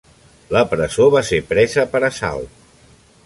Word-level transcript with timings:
La 0.55 0.61
presó 0.71 1.05
va 1.17 1.21
ser 1.27 1.41
presa 1.53 1.87
per 1.93 2.03
assalt. 2.09 2.57